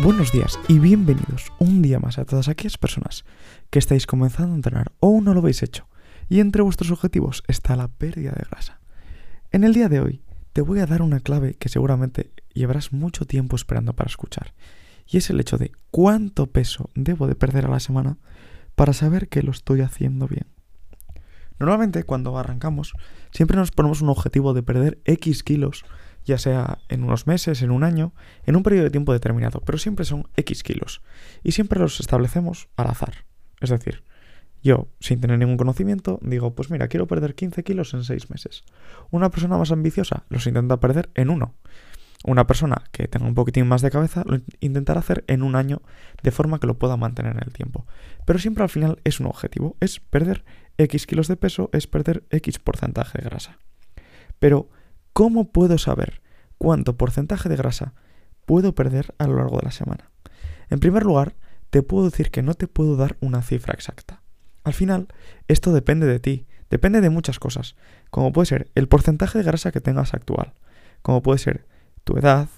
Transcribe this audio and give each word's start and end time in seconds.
Buenos 0.00 0.30
días 0.30 0.60
y 0.68 0.78
bienvenidos 0.78 1.52
un 1.58 1.82
día 1.82 1.98
más 1.98 2.18
a 2.18 2.24
todas 2.24 2.46
aquellas 2.46 2.78
personas 2.78 3.24
que 3.68 3.80
estáis 3.80 4.06
comenzando 4.06 4.52
a 4.52 4.56
entrenar 4.56 4.92
o 5.00 5.08
aún 5.08 5.24
no 5.24 5.34
lo 5.34 5.40
habéis 5.40 5.64
hecho 5.64 5.88
y 6.28 6.38
entre 6.38 6.62
vuestros 6.62 6.92
objetivos 6.92 7.42
está 7.48 7.74
la 7.74 7.88
pérdida 7.88 8.30
de 8.30 8.46
grasa. 8.48 8.78
En 9.50 9.64
el 9.64 9.74
día 9.74 9.88
de 9.88 9.98
hoy 9.98 10.22
te 10.52 10.62
voy 10.62 10.78
a 10.78 10.86
dar 10.86 11.02
una 11.02 11.18
clave 11.18 11.54
que 11.54 11.68
seguramente 11.68 12.30
llevarás 12.54 12.92
mucho 12.92 13.24
tiempo 13.24 13.56
esperando 13.56 13.92
para 13.92 14.08
escuchar 14.08 14.54
y 15.04 15.16
es 15.16 15.30
el 15.30 15.40
hecho 15.40 15.58
de 15.58 15.72
cuánto 15.90 16.46
peso 16.46 16.90
debo 16.94 17.26
de 17.26 17.34
perder 17.34 17.66
a 17.66 17.70
la 17.70 17.80
semana 17.80 18.18
para 18.76 18.92
saber 18.92 19.26
que 19.26 19.42
lo 19.42 19.50
estoy 19.50 19.80
haciendo 19.80 20.28
bien. 20.28 20.46
Normalmente 21.58 22.04
cuando 22.04 22.38
arrancamos 22.38 22.94
siempre 23.32 23.56
nos 23.56 23.72
ponemos 23.72 24.00
un 24.00 24.10
objetivo 24.10 24.54
de 24.54 24.62
perder 24.62 25.00
X 25.06 25.42
kilos 25.42 25.84
ya 26.24 26.38
sea 26.38 26.78
en 26.88 27.04
unos 27.04 27.26
meses, 27.26 27.62
en 27.62 27.70
un 27.70 27.84
año, 27.84 28.12
en 28.44 28.56
un 28.56 28.62
periodo 28.62 28.84
de 28.84 28.90
tiempo 28.90 29.12
determinado, 29.12 29.60
pero 29.60 29.78
siempre 29.78 30.04
son 30.04 30.28
X 30.36 30.62
kilos. 30.62 31.02
Y 31.42 31.52
siempre 31.52 31.80
los 31.80 32.00
establecemos 32.00 32.68
al 32.76 32.88
azar. 32.88 33.24
Es 33.60 33.70
decir, 33.70 34.04
yo, 34.62 34.88
sin 35.00 35.20
tener 35.20 35.38
ningún 35.38 35.56
conocimiento, 35.56 36.18
digo, 36.22 36.54
pues 36.54 36.70
mira, 36.70 36.88
quiero 36.88 37.06
perder 37.06 37.34
15 37.34 37.62
kilos 37.62 37.94
en 37.94 38.04
6 38.04 38.30
meses. 38.30 38.64
Una 39.10 39.30
persona 39.30 39.56
más 39.56 39.70
ambiciosa 39.70 40.24
los 40.28 40.46
intenta 40.46 40.80
perder 40.80 41.10
en 41.14 41.30
uno. 41.30 41.54
Una 42.24 42.48
persona 42.48 42.82
que 42.90 43.06
tenga 43.06 43.26
un 43.26 43.34
poquitín 43.34 43.68
más 43.68 43.80
de 43.80 43.92
cabeza 43.92 44.24
lo 44.26 44.40
intentará 44.58 44.98
hacer 44.98 45.24
en 45.28 45.42
un 45.42 45.54
año 45.54 45.82
de 46.22 46.32
forma 46.32 46.58
que 46.58 46.66
lo 46.66 46.76
pueda 46.76 46.96
mantener 46.96 47.36
en 47.36 47.42
el 47.44 47.52
tiempo. 47.52 47.86
Pero 48.26 48.40
siempre 48.40 48.64
al 48.64 48.68
final 48.68 49.00
es 49.04 49.20
un 49.20 49.26
objetivo, 49.26 49.76
es 49.80 50.00
perder 50.00 50.44
X 50.78 51.06
kilos 51.06 51.28
de 51.28 51.36
peso, 51.36 51.70
es 51.72 51.86
perder 51.86 52.24
X 52.30 52.58
porcentaje 52.58 53.18
de 53.18 53.24
grasa. 53.24 53.58
Pero 54.40 54.68
¿Cómo 55.18 55.50
puedo 55.50 55.78
saber 55.78 56.22
cuánto 56.58 56.96
porcentaje 56.96 57.48
de 57.48 57.56
grasa 57.56 57.92
puedo 58.46 58.76
perder 58.76 59.16
a 59.18 59.26
lo 59.26 59.34
largo 59.34 59.56
de 59.56 59.64
la 59.64 59.72
semana? 59.72 60.12
En 60.70 60.78
primer 60.78 61.02
lugar, 61.02 61.34
te 61.70 61.82
puedo 61.82 62.04
decir 62.04 62.30
que 62.30 62.40
no 62.40 62.54
te 62.54 62.68
puedo 62.68 62.94
dar 62.94 63.16
una 63.18 63.42
cifra 63.42 63.74
exacta. 63.74 64.22
Al 64.62 64.74
final, 64.74 65.08
esto 65.48 65.72
depende 65.72 66.06
de 66.06 66.20
ti, 66.20 66.46
depende 66.70 67.00
de 67.00 67.10
muchas 67.10 67.40
cosas, 67.40 67.74
como 68.10 68.32
puede 68.32 68.46
ser 68.46 68.70
el 68.76 68.86
porcentaje 68.86 69.38
de 69.38 69.44
grasa 69.44 69.72
que 69.72 69.80
tengas 69.80 70.14
actual, 70.14 70.54
como 71.02 71.20
puede 71.20 71.40
ser 71.40 71.66
tu 72.04 72.16
edad, 72.16 72.48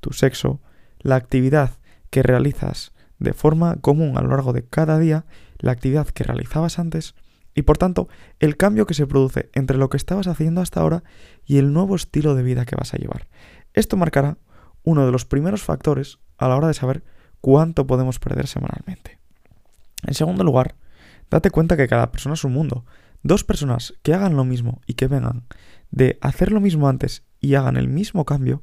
tu 0.00 0.12
sexo, 0.12 0.60
la 0.98 1.14
actividad 1.14 1.78
que 2.10 2.24
realizas 2.24 2.90
de 3.20 3.32
forma 3.32 3.76
común 3.76 4.18
a 4.18 4.22
lo 4.22 4.30
largo 4.30 4.52
de 4.52 4.64
cada 4.64 4.98
día, 4.98 5.24
la 5.58 5.70
actividad 5.70 6.08
que 6.08 6.24
realizabas 6.24 6.80
antes, 6.80 7.14
y 7.58 7.62
por 7.62 7.76
tanto 7.76 8.08
el 8.38 8.56
cambio 8.56 8.86
que 8.86 8.94
se 8.94 9.08
produce 9.08 9.50
entre 9.52 9.78
lo 9.78 9.90
que 9.90 9.96
estabas 9.96 10.28
haciendo 10.28 10.60
hasta 10.60 10.80
ahora 10.80 11.02
y 11.44 11.58
el 11.58 11.72
nuevo 11.72 11.96
estilo 11.96 12.36
de 12.36 12.44
vida 12.44 12.64
que 12.64 12.76
vas 12.76 12.94
a 12.94 12.98
llevar. 12.98 13.26
Esto 13.74 13.96
marcará 13.96 14.38
uno 14.84 15.04
de 15.04 15.10
los 15.10 15.24
primeros 15.24 15.64
factores 15.64 16.20
a 16.36 16.46
la 16.46 16.56
hora 16.56 16.68
de 16.68 16.74
saber 16.74 17.02
cuánto 17.40 17.84
podemos 17.84 18.20
perder 18.20 18.46
semanalmente. 18.46 19.18
En 20.06 20.14
segundo 20.14 20.44
lugar, 20.44 20.76
date 21.32 21.50
cuenta 21.50 21.76
que 21.76 21.88
cada 21.88 22.12
persona 22.12 22.34
es 22.34 22.44
un 22.44 22.52
mundo. 22.52 22.84
Dos 23.24 23.42
personas 23.42 23.94
que 24.04 24.14
hagan 24.14 24.36
lo 24.36 24.44
mismo 24.44 24.80
y 24.86 24.94
que 24.94 25.08
vengan 25.08 25.42
de 25.90 26.16
hacer 26.20 26.52
lo 26.52 26.60
mismo 26.60 26.88
antes 26.88 27.24
y 27.40 27.56
hagan 27.56 27.76
el 27.76 27.88
mismo 27.88 28.24
cambio, 28.24 28.62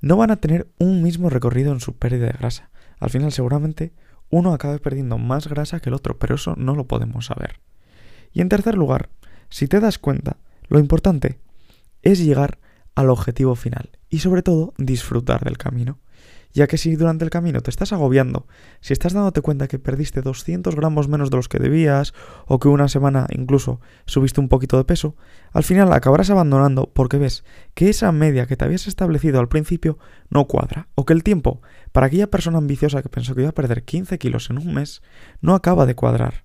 no 0.00 0.16
van 0.16 0.32
a 0.32 0.40
tener 0.40 0.66
un 0.78 1.00
mismo 1.00 1.30
recorrido 1.30 1.72
en 1.72 1.78
su 1.78 1.96
pérdida 1.96 2.26
de 2.26 2.38
grasa. 2.38 2.70
Al 2.98 3.10
final 3.10 3.30
seguramente 3.30 3.92
uno 4.30 4.52
acabe 4.52 4.80
perdiendo 4.80 5.16
más 5.16 5.46
grasa 5.46 5.78
que 5.78 5.90
el 5.90 5.94
otro, 5.94 6.18
pero 6.18 6.34
eso 6.34 6.54
no 6.56 6.74
lo 6.74 6.88
podemos 6.88 7.26
saber. 7.26 7.60
Y 8.32 8.40
en 8.40 8.48
tercer 8.48 8.76
lugar, 8.76 9.10
si 9.48 9.68
te 9.68 9.80
das 9.80 9.98
cuenta, 9.98 10.38
lo 10.68 10.78
importante 10.78 11.38
es 12.02 12.18
llegar 12.18 12.58
al 12.94 13.10
objetivo 13.10 13.54
final 13.54 13.90
y 14.08 14.18
sobre 14.20 14.42
todo 14.42 14.74
disfrutar 14.78 15.44
del 15.44 15.58
camino. 15.58 15.98
Ya 16.54 16.66
que 16.66 16.76
si 16.76 16.96
durante 16.96 17.24
el 17.24 17.30
camino 17.30 17.62
te 17.62 17.70
estás 17.70 17.94
agobiando, 17.94 18.46
si 18.82 18.92
estás 18.92 19.14
dándote 19.14 19.40
cuenta 19.40 19.68
que 19.68 19.78
perdiste 19.78 20.20
200 20.20 20.76
gramos 20.76 21.08
menos 21.08 21.30
de 21.30 21.36
los 21.36 21.48
que 21.48 21.58
debías, 21.58 22.12
o 22.46 22.58
que 22.58 22.68
una 22.68 22.88
semana 22.88 23.26
incluso 23.30 23.80
subiste 24.04 24.38
un 24.38 24.50
poquito 24.50 24.76
de 24.76 24.84
peso, 24.84 25.16
al 25.52 25.62
final 25.62 25.90
acabarás 25.94 26.28
abandonando 26.28 26.90
porque 26.92 27.16
ves 27.16 27.44
que 27.72 27.88
esa 27.88 28.12
media 28.12 28.46
que 28.46 28.56
te 28.58 28.66
habías 28.66 28.86
establecido 28.86 29.40
al 29.40 29.48
principio 29.48 29.98
no 30.28 30.46
cuadra, 30.46 30.88
o 30.94 31.06
que 31.06 31.14
el 31.14 31.24
tiempo 31.24 31.62
para 31.90 32.08
aquella 32.08 32.30
persona 32.30 32.58
ambiciosa 32.58 33.02
que 33.02 33.08
pensó 33.08 33.34
que 33.34 33.42
iba 33.42 33.50
a 33.50 33.54
perder 33.54 33.84
15 33.84 34.18
kilos 34.18 34.50
en 34.50 34.58
un 34.58 34.74
mes 34.74 35.00
no 35.40 35.54
acaba 35.54 35.86
de 35.86 35.94
cuadrar. 35.94 36.44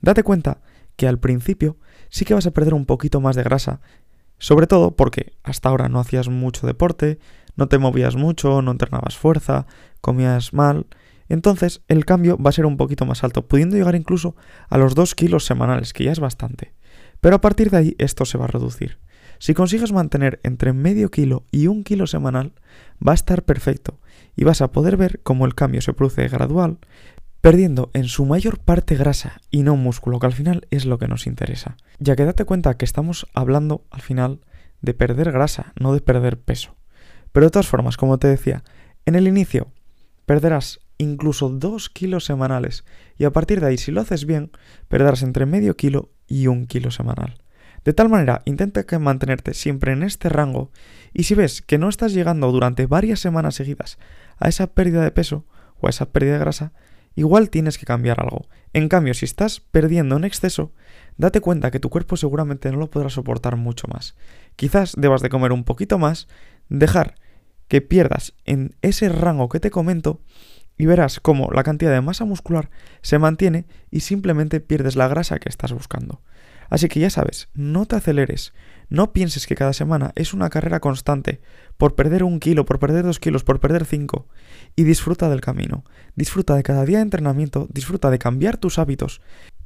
Date 0.00 0.24
cuenta 0.24 0.60
que 0.96 1.06
al 1.06 1.18
principio 1.18 1.76
sí 2.08 2.24
que 2.24 2.34
vas 2.34 2.46
a 2.46 2.50
perder 2.50 2.74
un 2.74 2.86
poquito 2.86 3.20
más 3.20 3.36
de 3.36 3.42
grasa, 3.42 3.80
sobre 4.38 4.66
todo 4.66 4.96
porque 4.96 5.34
hasta 5.42 5.68
ahora 5.68 5.88
no 5.88 6.00
hacías 6.00 6.28
mucho 6.28 6.66
deporte, 6.66 7.18
no 7.56 7.68
te 7.68 7.78
movías 7.78 8.16
mucho, 8.16 8.60
no 8.62 8.70
entrenabas 8.70 9.16
fuerza, 9.16 9.66
comías 10.00 10.52
mal, 10.52 10.86
entonces 11.28 11.82
el 11.88 12.04
cambio 12.04 12.36
va 12.38 12.50
a 12.50 12.52
ser 12.52 12.66
un 12.66 12.76
poquito 12.76 13.06
más 13.06 13.24
alto, 13.24 13.46
pudiendo 13.46 13.76
llegar 13.76 13.94
incluso 13.94 14.36
a 14.68 14.78
los 14.78 14.94
2 14.94 15.14
kilos 15.14 15.44
semanales, 15.44 15.92
que 15.92 16.04
ya 16.04 16.12
es 16.12 16.20
bastante. 16.20 16.74
Pero 17.20 17.36
a 17.36 17.40
partir 17.40 17.70
de 17.70 17.78
ahí 17.78 17.96
esto 17.98 18.24
se 18.24 18.38
va 18.38 18.44
a 18.44 18.48
reducir. 18.48 18.98
Si 19.38 19.52
consigues 19.52 19.92
mantener 19.92 20.40
entre 20.44 20.72
medio 20.72 21.10
kilo 21.10 21.44
y 21.50 21.66
un 21.66 21.84
kilo 21.84 22.06
semanal, 22.06 22.52
va 23.06 23.12
a 23.12 23.14
estar 23.14 23.42
perfecto 23.44 23.98
y 24.34 24.44
vas 24.44 24.62
a 24.62 24.72
poder 24.72 24.96
ver 24.96 25.20
cómo 25.22 25.44
el 25.46 25.54
cambio 25.54 25.82
se 25.82 25.92
produce 25.92 26.28
gradual 26.28 26.78
perdiendo 27.46 27.90
en 27.92 28.08
su 28.08 28.24
mayor 28.24 28.58
parte 28.58 28.96
grasa 28.96 29.40
y 29.52 29.62
no 29.62 29.76
músculo, 29.76 30.18
que 30.18 30.26
al 30.26 30.32
final 30.32 30.66
es 30.72 30.84
lo 30.84 30.98
que 30.98 31.06
nos 31.06 31.28
interesa. 31.28 31.76
Ya 32.00 32.16
que 32.16 32.24
date 32.24 32.44
cuenta 32.44 32.76
que 32.76 32.84
estamos 32.84 33.28
hablando 33.34 33.84
al 33.92 34.00
final 34.00 34.40
de 34.80 34.94
perder 34.94 35.30
grasa, 35.30 35.72
no 35.78 35.94
de 35.94 36.00
perder 36.00 36.40
peso. 36.40 36.74
Pero 37.30 37.46
de 37.46 37.50
todas 37.50 37.68
formas, 37.68 37.96
como 37.96 38.18
te 38.18 38.26
decía, 38.26 38.64
en 39.04 39.14
el 39.14 39.28
inicio 39.28 39.70
perderás 40.24 40.80
incluso 40.98 41.48
2 41.48 41.88
kilos 41.88 42.24
semanales 42.24 42.84
y 43.16 43.26
a 43.26 43.30
partir 43.30 43.60
de 43.60 43.68
ahí, 43.68 43.78
si 43.78 43.92
lo 43.92 44.00
haces 44.00 44.26
bien, 44.26 44.50
perderás 44.88 45.22
entre 45.22 45.46
medio 45.46 45.76
kilo 45.76 46.10
y 46.26 46.48
un 46.48 46.66
kilo 46.66 46.90
semanal. 46.90 47.38
De 47.84 47.92
tal 47.92 48.08
manera, 48.08 48.42
intenta 48.44 48.86
que 48.86 48.98
mantenerte 48.98 49.54
siempre 49.54 49.92
en 49.92 50.02
este 50.02 50.28
rango 50.30 50.72
y 51.12 51.22
si 51.22 51.36
ves 51.36 51.62
que 51.62 51.78
no 51.78 51.90
estás 51.90 52.12
llegando 52.12 52.50
durante 52.50 52.86
varias 52.86 53.20
semanas 53.20 53.54
seguidas 53.54 53.98
a 54.36 54.48
esa 54.48 54.66
pérdida 54.66 55.04
de 55.04 55.12
peso 55.12 55.44
o 55.78 55.86
a 55.86 55.90
esa 55.90 56.06
pérdida 56.06 56.32
de 56.32 56.40
grasa, 56.40 56.72
igual 57.16 57.50
tienes 57.50 57.78
que 57.78 57.86
cambiar 57.86 58.20
algo. 58.20 58.46
En 58.72 58.88
cambio, 58.88 59.14
si 59.14 59.24
estás 59.24 59.60
perdiendo 59.60 60.16
en 60.16 60.24
exceso, 60.24 60.72
date 61.16 61.40
cuenta 61.40 61.72
que 61.72 61.80
tu 61.80 61.90
cuerpo 61.90 62.16
seguramente 62.16 62.70
no 62.70 62.78
lo 62.78 62.90
podrá 62.90 63.10
soportar 63.10 63.56
mucho 63.56 63.88
más. 63.88 64.14
Quizás 64.54 64.94
debas 64.96 65.22
de 65.22 65.30
comer 65.30 65.50
un 65.50 65.64
poquito 65.64 65.98
más, 65.98 66.28
dejar 66.68 67.16
que 67.68 67.80
pierdas 67.80 68.34
en 68.44 68.76
ese 68.82 69.08
rango 69.08 69.48
que 69.48 69.58
te 69.58 69.70
comento 69.70 70.20
y 70.78 70.86
verás 70.86 71.20
cómo 71.20 71.50
la 71.52 71.64
cantidad 71.64 71.92
de 71.92 72.00
masa 72.00 72.24
muscular 72.24 72.70
se 73.02 73.18
mantiene 73.18 73.66
y 73.90 74.00
simplemente 74.00 74.60
pierdes 74.60 74.94
la 74.94 75.08
grasa 75.08 75.38
que 75.38 75.48
estás 75.48 75.72
buscando. 75.72 76.20
Así 76.70 76.88
que 76.88 77.00
ya 77.00 77.10
sabes, 77.10 77.48
no 77.54 77.86
te 77.86 77.96
aceleres, 77.96 78.52
no 78.88 79.12
pienses 79.12 79.46
que 79.46 79.54
cada 79.54 79.72
semana 79.72 80.12
es 80.14 80.32
una 80.32 80.50
carrera 80.50 80.80
constante 80.80 81.40
por 81.76 81.94
perder 81.94 82.22
un 82.22 82.40
kilo, 82.40 82.64
por 82.64 82.78
perder 82.78 83.04
dos 83.04 83.18
kilos, 83.18 83.44
por 83.44 83.60
perder 83.60 83.84
cinco, 83.84 84.28
y 84.76 84.84
disfruta 84.84 85.28
del 85.28 85.40
camino, 85.40 85.84
disfruta 86.14 86.54
de 86.54 86.62
cada 86.62 86.84
día 86.84 86.98
de 86.98 87.02
entrenamiento, 87.02 87.68
disfruta 87.70 88.10
de 88.10 88.18
cambiar 88.18 88.56
tus 88.56 88.78
hábitos, 88.78 89.20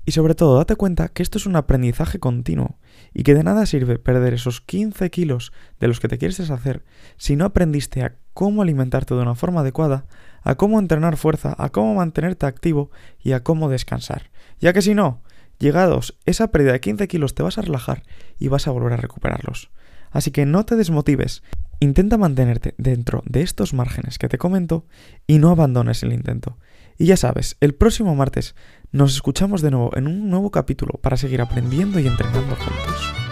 y 0.06 0.12
sobre 0.12 0.34
todo 0.34 0.56
date 0.56 0.76
cuenta 0.76 1.08
que 1.08 1.22
esto 1.22 1.38
es 1.38 1.46
un 1.46 1.56
aprendizaje 1.56 2.18
continuo, 2.18 2.78
y 3.12 3.22
que 3.22 3.34
de 3.34 3.44
nada 3.44 3.66
sirve 3.66 3.98
perder 3.98 4.34
esos 4.34 4.60
15 4.60 5.10
kilos 5.10 5.52
de 5.78 5.88
los 5.88 6.00
que 6.00 6.08
te 6.08 6.18
quieres 6.18 6.38
deshacer 6.38 6.84
si 7.16 7.36
no 7.36 7.44
aprendiste 7.44 8.02
a 8.02 8.16
cómo 8.32 8.62
alimentarte 8.62 9.14
de 9.14 9.20
una 9.20 9.34
forma 9.34 9.60
adecuada, 9.60 10.06
a 10.42 10.54
cómo 10.54 10.78
entrenar 10.78 11.16
fuerza, 11.16 11.54
a 11.58 11.68
cómo 11.68 11.94
mantenerte 11.94 12.46
activo 12.46 12.90
y 13.22 13.32
a 13.32 13.42
cómo 13.42 13.68
descansar. 13.68 14.30
Ya 14.58 14.72
que 14.72 14.82
si 14.82 14.94
no, 14.94 15.22
Llegados 15.60 16.16
esa 16.24 16.50
pérdida 16.50 16.72
de 16.72 16.80
15 16.80 17.06
kilos 17.06 17.34
te 17.34 17.42
vas 17.42 17.58
a 17.58 17.62
relajar 17.62 18.02
y 18.38 18.48
vas 18.48 18.66
a 18.66 18.70
volver 18.70 18.94
a 18.94 18.96
recuperarlos. 18.96 19.70
Así 20.10 20.30
que 20.30 20.46
no 20.46 20.64
te 20.64 20.74
desmotives, 20.74 21.42
intenta 21.80 22.16
mantenerte 22.16 22.74
dentro 22.78 23.22
de 23.26 23.42
estos 23.42 23.74
márgenes 23.74 24.18
que 24.18 24.28
te 24.28 24.38
comento 24.38 24.86
y 25.26 25.38
no 25.38 25.50
abandones 25.50 26.02
el 26.02 26.14
intento. 26.14 26.56
Y 26.96 27.04
ya 27.06 27.18
sabes, 27.18 27.58
el 27.60 27.74
próximo 27.74 28.14
martes 28.14 28.54
nos 28.90 29.14
escuchamos 29.14 29.60
de 29.60 29.70
nuevo 29.70 29.94
en 29.96 30.06
un 30.06 30.30
nuevo 30.30 30.50
capítulo 30.50 30.98
para 31.02 31.18
seguir 31.18 31.42
aprendiendo 31.42 32.00
y 32.00 32.06
entrenando 32.06 32.56
juntos. 32.56 33.29